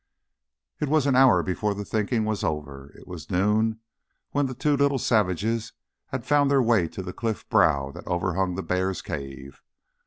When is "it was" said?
0.79-1.05, 2.95-3.29